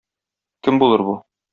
[0.69, 1.19] Кем булыр бу?